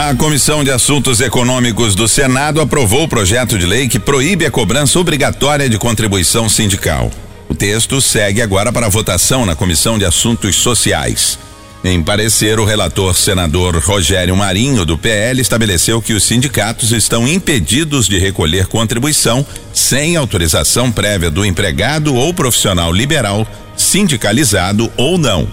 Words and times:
A 0.00 0.14
Comissão 0.14 0.62
de 0.62 0.70
Assuntos 0.70 1.20
Econômicos 1.20 1.96
do 1.96 2.06
Senado 2.06 2.60
aprovou 2.60 3.02
o 3.02 3.08
projeto 3.08 3.58
de 3.58 3.66
lei 3.66 3.88
que 3.88 3.98
proíbe 3.98 4.46
a 4.46 4.50
cobrança 4.50 4.96
obrigatória 4.96 5.68
de 5.68 5.76
contribuição 5.76 6.48
sindical. 6.48 7.10
O 7.48 7.54
texto 7.54 8.00
segue 8.00 8.40
agora 8.40 8.72
para 8.72 8.88
votação 8.88 9.44
na 9.44 9.56
Comissão 9.56 9.98
de 9.98 10.04
Assuntos 10.04 10.54
Sociais. 10.54 11.36
Em 11.82 12.00
parecer, 12.00 12.60
o 12.60 12.64
relator 12.64 13.12
senador 13.16 13.76
Rogério 13.78 14.36
Marinho, 14.36 14.84
do 14.84 14.96
PL, 14.96 15.40
estabeleceu 15.40 16.00
que 16.00 16.12
os 16.12 16.22
sindicatos 16.22 16.92
estão 16.92 17.26
impedidos 17.26 18.06
de 18.06 18.20
recolher 18.20 18.68
contribuição 18.68 19.44
sem 19.74 20.14
autorização 20.14 20.92
prévia 20.92 21.28
do 21.28 21.44
empregado 21.44 22.14
ou 22.14 22.32
profissional 22.32 22.92
liberal, 22.92 23.44
sindicalizado 23.76 24.92
ou 24.96 25.18
não. 25.18 25.48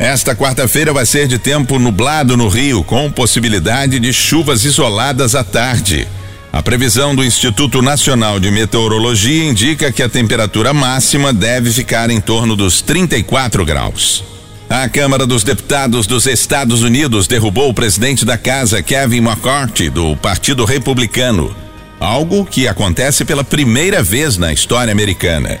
Esta 0.00 0.34
quarta-feira 0.34 0.94
vai 0.94 1.04
ser 1.04 1.28
de 1.28 1.38
tempo 1.38 1.78
nublado 1.78 2.34
no 2.34 2.48
Rio, 2.48 2.82
com 2.82 3.12
possibilidade 3.12 4.00
de 4.00 4.14
chuvas 4.14 4.64
isoladas 4.64 5.34
à 5.34 5.44
tarde. 5.44 6.08
A 6.50 6.62
previsão 6.62 7.14
do 7.14 7.22
Instituto 7.22 7.82
Nacional 7.82 8.40
de 8.40 8.50
Meteorologia 8.50 9.44
indica 9.44 9.92
que 9.92 10.02
a 10.02 10.08
temperatura 10.08 10.72
máxima 10.72 11.34
deve 11.34 11.70
ficar 11.70 12.08
em 12.08 12.18
torno 12.18 12.56
dos 12.56 12.80
34 12.80 13.62
graus. 13.62 14.24
A 14.70 14.88
Câmara 14.88 15.26
dos 15.26 15.44
Deputados 15.44 16.06
dos 16.06 16.24
Estados 16.24 16.82
Unidos 16.82 17.26
derrubou 17.26 17.68
o 17.68 17.74
presidente 17.74 18.24
da 18.24 18.38
casa, 18.38 18.82
Kevin 18.82 19.18
McCarthy, 19.18 19.90
do 19.90 20.16
Partido 20.16 20.64
Republicano. 20.64 21.54
Algo 22.00 22.46
que 22.46 22.66
acontece 22.66 23.22
pela 23.22 23.44
primeira 23.44 24.02
vez 24.02 24.38
na 24.38 24.50
história 24.50 24.92
americana. 24.92 25.60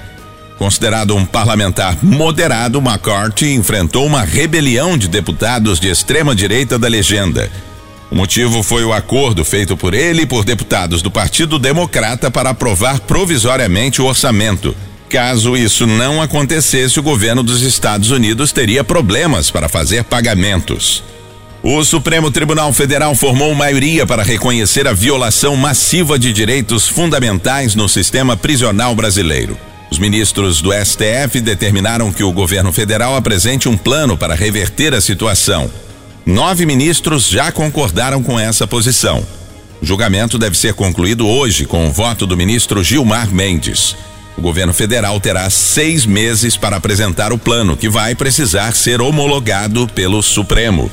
Considerado 0.60 1.16
um 1.16 1.24
parlamentar 1.24 1.96
moderado, 2.02 2.80
McCarthy 2.80 3.54
enfrentou 3.54 4.04
uma 4.04 4.20
rebelião 4.20 4.98
de 4.98 5.08
deputados 5.08 5.80
de 5.80 5.88
extrema 5.88 6.34
direita 6.34 6.78
da 6.78 6.86
legenda. 6.86 7.50
O 8.10 8.14
motivo 8.14 8.62
foi 8.62 8.84
o 8.84 8.92
acordo 8.92 9.42
feito 9.42 9.74
por 9.74 9.94
ele 9.94 10.20
e 10.20 10.26
por 10.26 10.44
deputados 10.44 11.00
do 11.00 11.10
Partido 11.10 11.58
Democrata 11.58 12.30
para 12.30 12.50
aprovar 12.50 13.00
provisoriamente 13.00 14.02
o 14.02 14.04
orçamento. 14.04 14.76
Caso 15.08 15.56
isso 15.56 15.86
não 15.86 16.20
acontecesse, 16.20 17.00
o 17.00 17.02
governo 17.02 17.42
dos 17.42 17.62
Estados 17.62 18.10
Unidos 18.10 18.52
teria 18.52 18.84
problemas 18.84 19.50
para 19.50 19.66
fazer 19.66 20.04
pagamentos. 20.04 21.02
O 21.62 21.82
Supremo 21.84 22.30
Tribunal 22.30 22.70
Federal 22.74 23.14
formou 23.14 23.54
maioria 23.54 24.06
para 24.06 24.22
reconhecer 24.22 24.86
a 24.86 24.92
violação 24.92 25.56
massiva 25.56 26.18
de 26.18 26.34
direitos 26.34 26.86
fundamentais 26.86 27.74
no 27.74 27.88
sistema 27.88 28.36
prisional 28.36 28.94
brasileiro. 28.94 29.56
Os 29.90 29.98
ministros 29.98 30.62
do 30.62 30.70
STF 30.72 31.40
determinaram 31.40 32.12
que 32.12 32.22
o 32.22 32.32
governo 32.32 32.72
federal 32.72 33.16
apresente 33.16 33.68
um 33.68 33.76
plano 33.76 34.16
para 34.16 34.36
reverter 34.36 34.94
a 34.94 35.00
situação. 35.00 35.68
Nove 36.24 36.64
ministros 36.64 37.28
já 37.28 37.50
concordaram 37.50 38.22
com 38.22 38.38
essa 38.38 38.66
posição. 38.68 39.26
O 39.82 39.86
julgamento 39.86 40.38
deve 40.38 40.56
ser 40.56 40.74
concluído 40.74 41.26
hoje 41.26 41.64
com 41.64 41.88
o 41.88 41.92
voto 41.92 42.24
do 42.24 42.36
ministro 42.36 42.84
Gilmar 42.84 43.32
Mendes. 43.32 43.96
O 44.38 44.40
governo 44.40 44.72
federal 44.72 45.18
terá 45.18 45.50
seis 45.50 46.06
meses 46.06 46.56
para 46.56 46.76
apresentar 46.76 47.32
o 47.32 47.38
plano, 47.38 47.76
que 47.76 47.88
vai 47.88 48.14
precisar 48.14 48.72
ser 48.72 49.00
homologado 49.00 49.88
pelo 49.88 50.22
Supremo. 50.22 50.90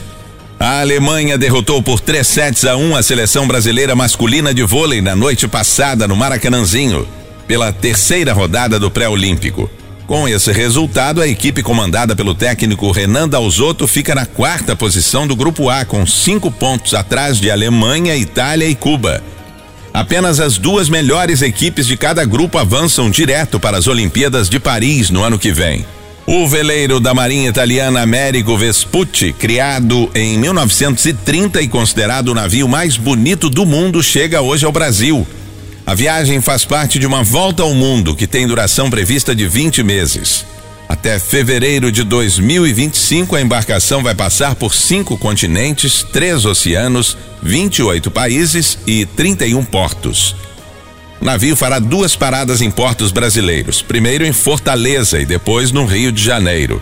A 0.59 0.81
Alemanha 0.81 1.37
derrotou 1.37 1.83
por 1.83 1.99
3 1.99 2.25
sets 2.25 2.65
a 2.65 2.75
1 2.75 2.95
a 2.95 3.03
seleção 3.03 3.47
brasileira 3.47 3.95
masculina 3.95 4.53
de 4.55 4.63
vôlei 4.63 5.01
na 5.01 5.15
noite 5.15 5.47
passada 5.47 6.07
no 6.07 6.15
Maracanãzinho 6.15 7.07
pela 7.47 7.71
terceira 7.71 8.33
rodada 8.33 8.79
do 8.79 8.91
pré-olímpico. 8.91 9.69
Com 10.05 10.27
esse 10.27 10.51
resultado, 10.51 11.21
a 11.21 11.27
equipe 11.27 11.61
comandada 11.61 12.15
pelo 12.15 12.33
técnico 12.33 12.91
Renan 12.91 13.27
Dalzotto 13.27 13.87
fica 13.87 14.15
na 14.15 14.25
quarta 14.25 14.75
posição 14.75 15.27
do 15.27 15.35
Grupo 15.35 15.69
A, 15.69 15.83
com 15.83 16.05
cinco 16.05 16.49
pontos 16.49 16.93
atrás 16.93 17.39
de 17.39 17.51
Alemanha, 17.51 18.15
Itália 18.15 18.67
e 18.67 18.73
Cuba. 18.75 19.21
Apenas 19.93 20.39
as 20.39 20.57
duas 20.57 20.87
melhores 20.87 21.41
equipes 21.41 21.87
de 21.87 21.97
cada 21.97 22.23
grupo 22.23 22.57
avançam 22.57 23.09
direto 23.09 23.59
para 23.59 23.77
as 23.77 23.87
Olimpíadas 23.87 24.47
de 24.49 24.59
Paris 24.59 25.09
no 25.09 25.23
ano 25.23 25.39
que 25.39 25.51
vem. 25.51 25.85
O 26.25 26.47
veleiro 26.47 26.99
da 26.99 27.13
Marinha 27.13 27.49
Italiana 27.49 28.01
Amerigo 28.01 28.57
Vespucci, 28.57 29.33
criado 29.33 30.09
em 30.13 30.37
1930 30.37 31.61
e 31.61 31.67
considerado 31.67 32.29
o 32.29 32.33
navio 32.33 32.67
mais 32.67 32.95
bonito 32.95 33.49
do 33.49 33.65
mundo, 33.65 34.03
chega 34.03 34.41
hoje 34.41 34.65
ao 34.65 34.71
Brasil. 34.71 35.25
A 35.87 35.95
viagem 35.95 36.41
faz 36.41 36.65
parte 36.65 36.99
de 36.99 37.07
uma 37.07 37.23
volta 37.23 37.63
ao 37.63 37.73
mundo 37.73 38.13
que 38.13 38.27
tem 38.27 38.45
duração 38.45 38.89
prevista 38.89 39.33
de 39.33 39.47
20 39.47 39.83
meses. 39.83 40.45
Até 40.89 41.17
fevereiro 41.17 41.89
de 41.93 42.03
2025, 42.03 43.33
a 43.37 43.41
embarcação 43.41 44.03
vai 44.03 44.13
passar 44.13 44.53
por 44.55 44.75
cinco 44.75 45.17
continentes, 45.17 46.03
três 46.03 46.43
oceanos, 46.43 47.17
28 47.41 48.11
países 48.11 48.77
e 48.85 49.05
31 49.05 49.63
portos. 49.63 50.35
O 51.21 51.25
navio 51.25 51.55
fará 51.55 51.79
duas 51.79 52.17
paradas 52.17 52.61
em 52.61 52.69
portos 52.69 53.13
brasileiros, 53.13 53.81
primeiro 53.81 54.25
em 54.25 54.33
Fortaleza 54.33 55.21
e 55.21 55.25
depois 55.25 55.71
no 55.71 55.85
Rio 55.85 56.11
de 56.11 56.21
Janeiro. 56.21 56.81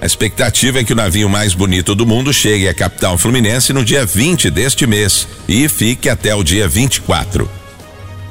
A 0.00 0.04
expectativa 0.04 0.80
é 0.80 0.84
que 0.84 0.92
o 0.92 0.96
navio 0.96 1.28
mais 1.28 1.54
bonito 1.54 1.94
do 1.94 2.04
mundo 2.04 2.32
chegue 2.32 2.66
à 2.66 2.74
capital 2.74 3.16
fluminense 3.16 3.72
no 3.72 3.84
dia 3.84 4.04
20 4.04 4.50
deste 4.50 4.84
mês 4.84 5.28
e 5.48 5.68
fique 5.68 6.08
até 6.08 6.34
o 6.34 6.42
dia 6.42 6.66
24. 6.66 7.61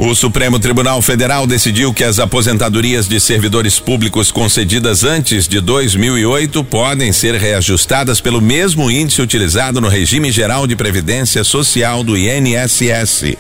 O 0.04 0.16
Supremo 0.16 0.58
Tribunal 0.58 1.00
Federal 1.00 1.46
decidiu 1.46 1.94
que 1.94 2.04
as 2.04 2.18
aposentadorias 2.18 3.08
de 3.08 3.20
servidores 3.20 3.80
públicos 3.80 4.32
concedidas 4.32 5.04
antes 5.04 5.48
de 5.48 5.62
2008 5.62 6.64
podem 6.64 7.14
ser 7.14 7.36
reajustadas 7.36 8.20
pelo 8.20 8.42
mesmo 8.42 8.90
índice 8.90 9.22
utilizado 9.22 9.80
no 9.80 9.88
regime 9.88 10.32
geral 10.32 10.66
de 10.66 10.76
previdência 10.76 11.44
social 11.44 12.04
do 12.04 12.18
INSS. 12.18 13.38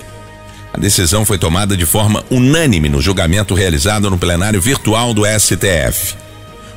A 0.71 0.77
decisão 0.77 1.25
foi 1.25 1.39
tomada 1.39 1.75
de 1.75 1.87
forma 1.87 2.23
unânime 2.29 2.89
no 2.89 3.01
julgamento 3.01 3.55
realizado 3.55 4.07
no 4.11 4.19
plenário 4.19 4.61
virtual 4.61 5.15
do 5.15 5.23
STF. 5.25 6.15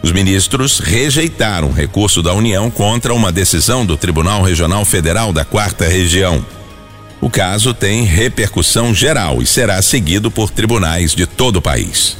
Os 0.03 0.13
ministros 0.13 0.79
rejeitaram 0.79 1.71
recurso 1.71 2.23
da 2.23 2.33
União 2.33 2.71
contra 2.71 3.13
uma 3.13 3.31
decisão 3.31 3.85
do 3.85 3.99
Tribunal 3.99 4.41
Regional 4.41 4.83
Federal 4.87 5.31
da 5.31 5.45
Quarta 5.45 5.87
Região. 5.87 6.43
O 7.25 7.31
caso 7.31 7.73
tem 7.73 8.05
repercussão 8.05 8.95
geral 8.95 9.41
e 9.41 9.47
será 9.47 9.81
seguido 9.81 10.31
por 10.31 10.51
tribunais 10.51 11.15
de 11.15 11.25
todo 11.25 11.57
o 11.57 11.63
país. 11.63 12.19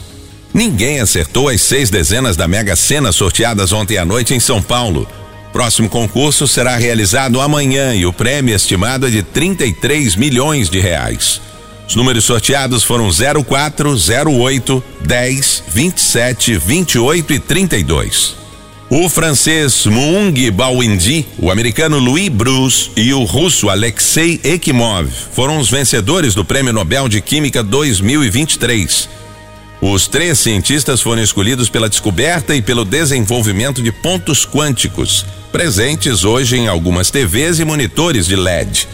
Ninguém 0.55 0.99
acertou 0.99 1.51
as 1.51 1.61
seis 1.61 1.91
dezenas 1.91 2.39
da 2.39 2.49
Mega 2.49 2.75
Sena 2.75 3.13
sorteadas 3.13 3.71
ontem 3.71 3.99
à 3.99 4.05
noite 4.07 4.33
em 4.33 4.41
São 4.41 4.63
Paulo. 4.63 5.07
Próximo 5.53 5.91
concurso 5.91 6.49
será 6.49 6.79
realizado 6.79 7.39
amanhã 7.39 7.95
e 7.95 8.07
o 8.07 8.15
prêmio 8.15 8.57
estimado 8.57 9.07
é 9.07 9.11
de 9.11 9.23
33 9.23 10.17
milhões 10.17 10.71
de 10.71 10.81
reais. 10.81 11.39
Os 11.87 11.95
números 11.95 12.25
sorteados 12.25 12.83
foram 12.83 13.11
04, 13.45 13.95
08, 14.27 14.85
10, 15.03 15.65
27, 15.69 16.57
28 16.57 17.33
e 17.35 17.39
32. 17.39 18.44
O 18.97 19.09
francês 19.09 19.87
Mung 19.87 20.33
Bawindi, 20.53 21.27
o 21.37 21.51
americano 21.51 21.99
Louis 21.99 22.29
Bruce 22.29 22.93
e 22.97 23.13
o 23.13 23.25
russo 23.25 23.69
Alexei 23.69 24.41
Ekimov 24.45 25.11
foram 25.33 25.59
os 25.59 25.69
vencedores 25.69 26.33
do 26.33 26.45
Prêmio 26.45 26.73
Nobel 26.73 27.09
de 27.09 27.21
Química 27.21 27.61
2023. 27.61 29.09
Os 29.81 30.07
três 30.07 30.39
cientistas 30.39 31.03
foram 31.03 31.21
escolhidos 31.21 31.69
pela 31.69 31.89
descoberta 31.89 32.55
e 32.55 32.63
pelo 32.63 32.85
desenvolvimento 32.85 33.83
de 33.83 33.91
pontos 33.91 34.47
quânticos, 34.47 35.27
presentes 35.51 36.23
hoje 36.23 36.57
em 36.57 36.69
algumas 36.69 37.11
TVs 37.11 37.59
e 37.59 37.65
monitores 37.65 38.29
de 38.29 38.37
LED. 38.37 38.87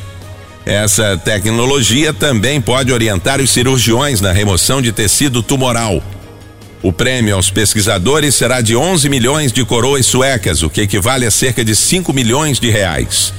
Essa 0.64 1.18
tecnologia 1.18 2.14
também 2.14 2.58
pode 2.58 2.90
orientar 2.90 3.38
os 3.38 3.50
cirurgiões 3.50 4.22
na 4.22 4.32
remoção 4.32 4.80
de 4.80 4.92
tecido 4.92 5.42
tumoral 5.42 6.02
o 6.82 6.92
prêmio 6.92 7.34
aos 7.34 7.50
pesquisadores 7.50 8.34
será 8.34 8.60
de 8.60 8.74
11 8.74 9.08
milhões 9.08 9.52
de 9.52 9.64
coroas 9.64 10.06
suecas, 10.06 10.62
o 10.62 10.70
que 10.70 10.80
equivale 10.80 11.26
a 11.26 11.30
cerca 11.30 11.64
de 11.64 11.76
5 11.76 12.12
milhões 12.12 12.58
de 12.58 12.70
reais. 12.70 13.32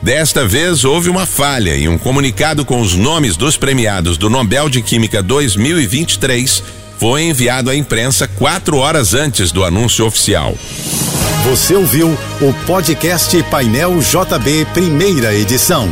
Desta 0.00 0.46
vez 0.46 0.84
houve 0.84 1.10
uma 1.10 1.26
falha 1.26 1.74
e 1.74 1.88
um 1.88 1.98
comunicado 1.98 2.64
com 2.64 2.80
os 2.80 2.94
nomes 2.94 3.36
dos 3.36 3.56
premiados 3.56 4.16
do 4.16 4.30
Nobel 4.30 4.68
de 4.68 4.80
Química 4.80 5.22
2023 5.22 6.62
foi 6.98 7.22
enviado 7.22 7.70
à 7.70 7.76
imprensa 7.76 8.28
quatro 8.28 8.76
horas 8.78 9.14
antes 9.14 9.50
do 9.50 9.64
anúncio 9.64 10.06
oficial. 10.06 10.54
Você 11.44 11.74
ouviu 11.74 12.16
o 12.40 12.52
podcast 12.66 13.40
Painel 13.44 13.98
JB, 14.00 14.66
primeira 14.72 15.34
edição. 15.34 15.88